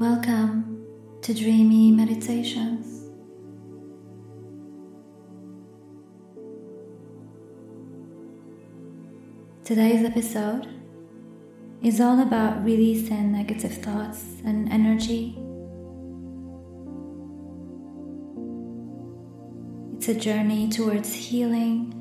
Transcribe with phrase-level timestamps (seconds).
[0.00, 0.86] Welcome
[1.20, 3.04] to Dreamy Meditations.
[9.62, 10.68] Today's episode
[11.82, 15.36] is all about releasing negative thoughts and energy.
[19.96, 21.92] It's a journey towards healing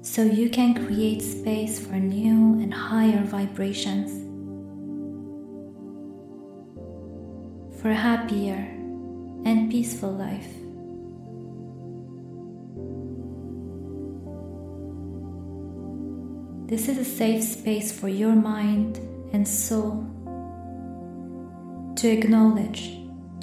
[0.00, 4.29] so you can create space for new and higher vibrations.
[7.80, 8.56] For a happier
[9.46, 10.52] and peaceful life.
[16.68, 18.98] This is a safe space for your mind
[19.32, 20.06] and soul
[21.96, 22.98] to acknowledge,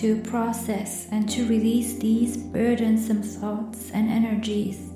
[0.00, 4.91] to process, and to release these burdensome thoughts and energies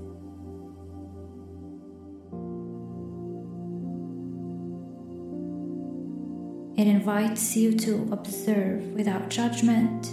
[6.77, 10.09] It invites you to observe without judgment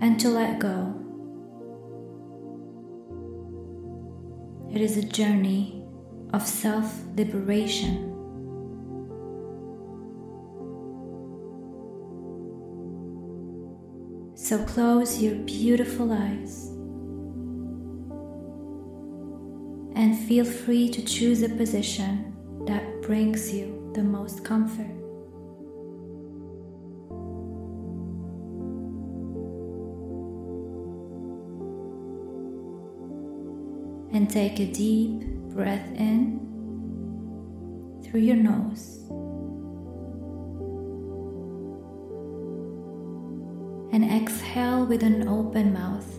[0.00, 0.92] and to let go.
[4.74, 5.84] It is a journey
[6.32, 8.10] of self liberation.
[14.34, 16.66] So close your beautiful eyes
[19.94, 22.34] and feel free to choose a position
[22.66, 25.03] that brings you the most comfort.
[34.14, 36.38] And take a deep breath in
[38.04, 39.00] through your nose
[43.92, 46.10] and exhale with an open mouth.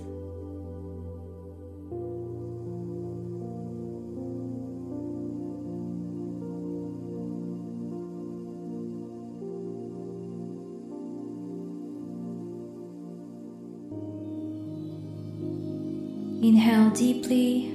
[16.43, 17.74] Inhale deeply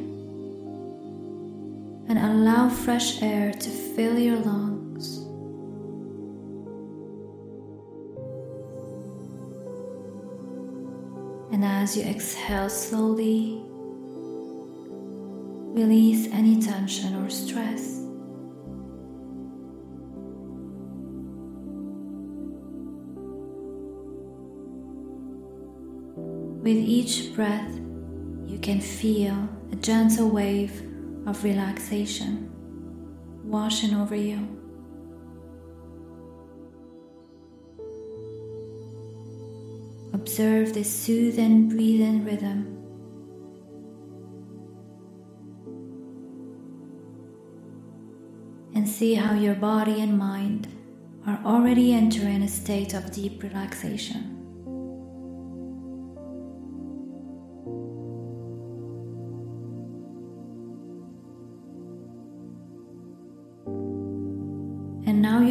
[2.30, 5.18] allow fresh air to fill your lungs.
[11.52, 13.60] And as you exhale slowly,
[15.74, 17.96] release any tension or stress.
[26.62, 27.74] With each breath,
[28.46, 30.89] you can feel a gentle wave
[31.30, 32.50] of relaxation
[33.44, 34.48] washing over you.
[40.12, 42.76] Observe this soothing breathing rhythm.
[48.74, 50.66] And see how your body and mind
[51.28, 54.39] are already entering a state of deep relaxation.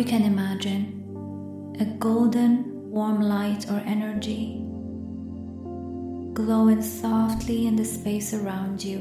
[0.09, 4.59] Can imagine a golden warm light or energy
[6.33, 8.97] glowing softly in the space around you.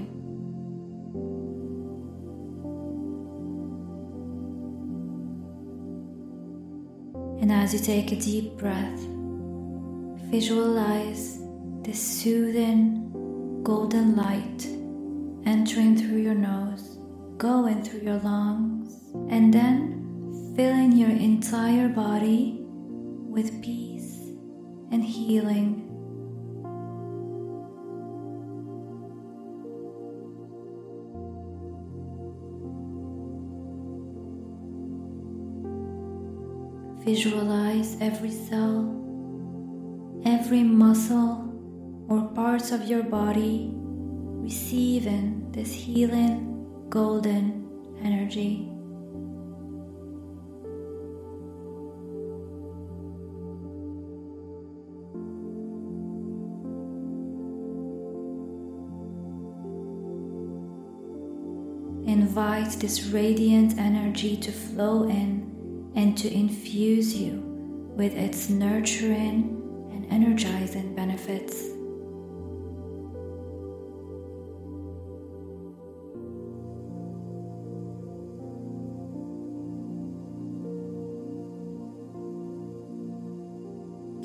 [7.40, 9.00] And as you take a deep breath,
[10.30, 11.38] visualize
[11.84, 14.66] this soothing golden light
[15.46, 16.98] entering through your nose,
[17.38, 18.92] going through your lungs,
[19.30, 19.97] and then
[20.58, 24.19] filling your entire body with peace
[24.91, 25.84] and healing.
[37.04, 38.82] Visualize every cell,
[40.26, 41.54] every muscle
[42.08, 43.70] or parts of your body
[44.42, 47.64] receiving this healing golden
[48.02, 48.72] energy.
[62.69, 67.41] Invite this radiant energy to flow in and to infuse you
[67.97, 69.56] with its nurturing
[69.91, 71.55] and energizing benefits.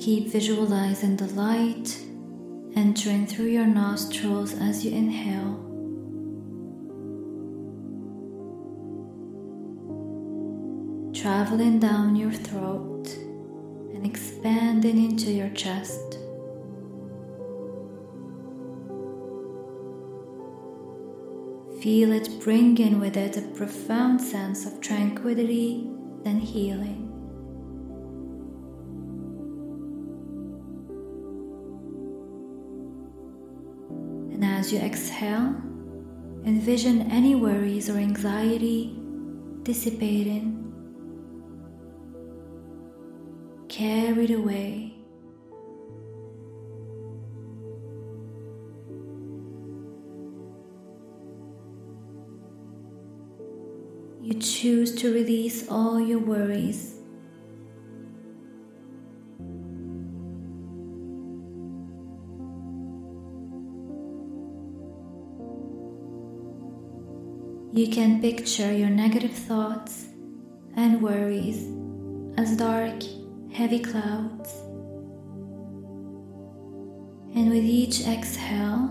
[0.04, 1.98] Keep visualizing the light
[2.76, 5.73] entering through your nostrils as you inhale.
[11.24, 13.08] Traveling down your throat
[13.94, 16.18] and and expanding into your chest.
[21.82, 25.88] Feel it bringing with it a profound sense of tranquility
[26.26, 27.10] and healing.
[34.34, 35.56] And as you exhale,
[36.46, 39.00] envision any worries or anxiety
[39.64, 40.53] dissipating,
[43.74, 44.94] carried away.
[54.22, 57.00] You choose to release all your worries.
[67.74, 70.10] You can picture your negative thoughts
[70.76, 71.66] and worries
[72.38, 73.02] as dark,
[73.54, 74.52] heavy clouds.
[77.36, 78.90] And with each exhale,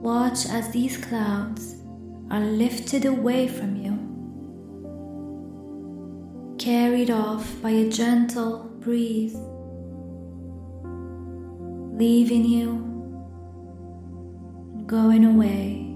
[0.00, 1.76] watch as these clouds
[2.30, 3.96] are lifted away from you,
[6.58, 9.36] carried off by a gentle breeze,
[11.98, 12.84] leaving you
[14.86, 15.87] going away.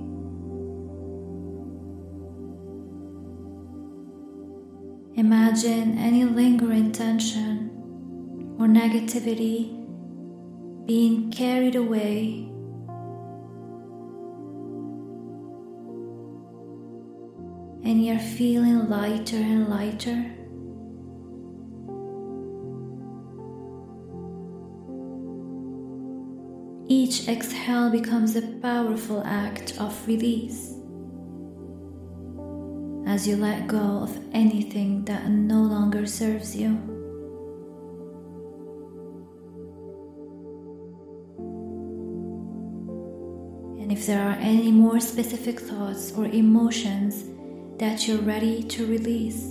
[5.23, 7.71] Imagine any lingering tension
[8.59, 9.71] or negativity
[10.85, 12.49] being carried away.
[17.85, 20.27] And you're feeling lighter and lighter.
[26.89, 30.82] Each exhale becomes a powerful act of release
[33.13, 36.69] as you let go of anything that no longer serves you.
[43.79, 47.25] And if there are any more specific thoughts or emotions
[47.79, 49.43] that you're ready to release,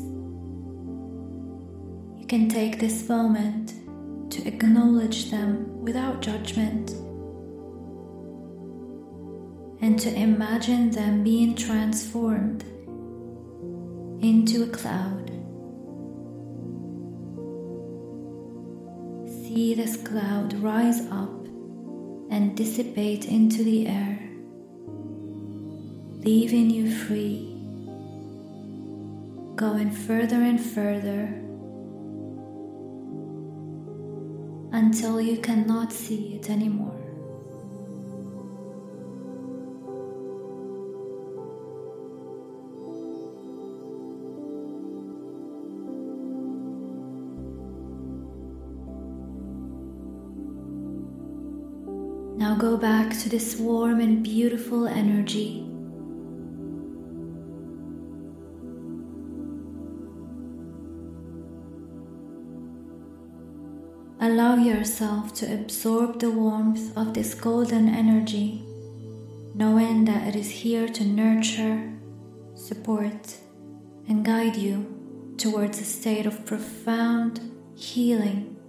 [2.19, 3.75] you can take this moment
[4.31, 6.89] to acknowledge them without judgment
[9.83, 12.65] and to imagine them being transformed
[14.21, 15.29] into a cloud.
[19.25, 21.45] See this cloud rise up
[22.29, 24.19] and dissipate into the air,
[26.23, 27.47] leaving you free,
[29.55, 31.25] going further and further
[34.71, 37.00] until you cannot see it anymore.
[52.61, 55.65] Go back to this warm and beautiful energy.
[64.19, 68.63] Allow yourself to absorb the warmth of this golden energy,
[69.55, 71.91] knowing that it is here to nurture,
[72.53, 73.37] support,
[74.07, 74.85] and guide you
[75.35, 77.41] towards a state of profound
[77.73, 78.60] healing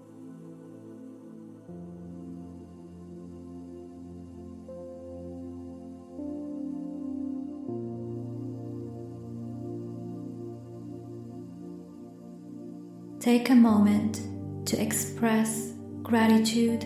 [13.23, 14.21] Take a moment
[14.67, 16.85] to express gratitude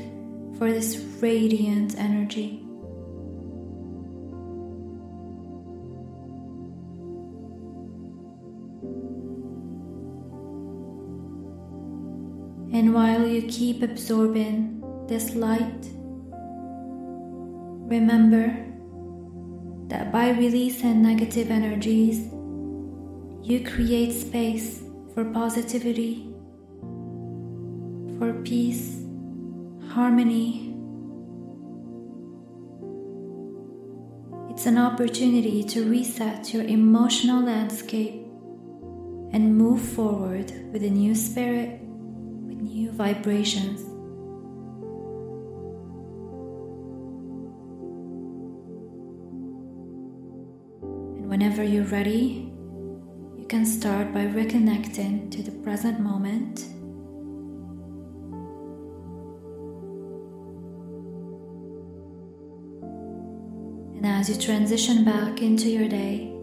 [0.58, 2.62] for this radiant energy.
[12.70, 15.88] And while you keep absorbing this light,
[17.88, 18.54] remember
[19.88, 22.26] that by releasing negative energies,
[23.42, 24.82] you create space
[25.16, 26.28] for positivity,
[28.18, 29.02] for peace,
[29.88, 30.74] harmony.
[34.50, 38.26] It's an opportunity to reset your emotional landscape
[39.32, 43.80] and move forward with a new spirit, with new vibrations.
[51.16, 52.45] And whenever you're ready,
[53.46, 56.64] you can start by reconnecting to the present moment.
[63.94, 66.34] And as you transition back into your day,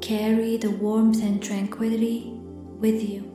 [0.00, 2.32] carry the warmth and tranquility
[2.80, 3.34] with you.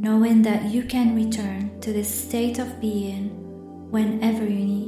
[0.00, 3.28] knowing that you can return to this state of being
[3.90, 4.87] whenever you need.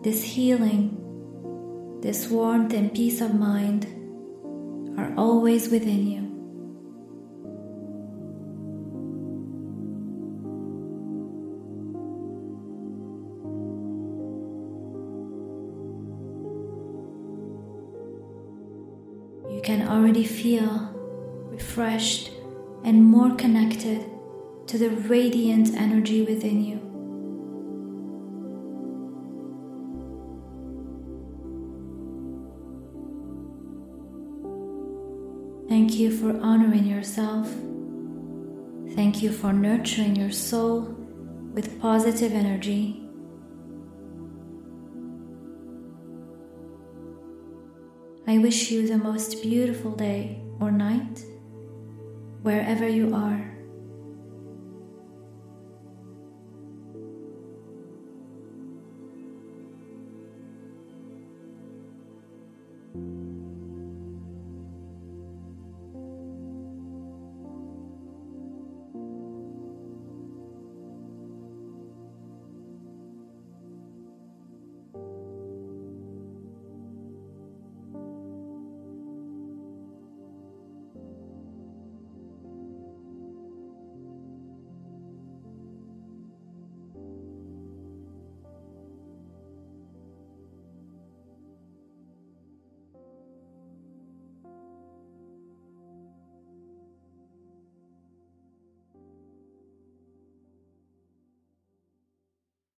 [0.00, 3.84] This healing, this warmth and peace of mind
[4.96, 6.28] are always within you.
[19.52, 20.94] You can already feel
[21.50, 22.30] refreshed
[22.84, 24.04] and more connected
[24.68, 26.87] to the radiant energy within you.
[35.98, 37.48] You for honoring yourself.
[38.94, 40.82] Thank you for nurturing your soul
[41.52, 43.02] with positive energy.
[48.28, 51.24] I wish you the most beautiful day or night
[52.42, 53.57] wherever you are.